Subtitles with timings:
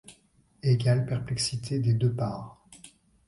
[0.63, 2.59] Égale perplexité des deux parts!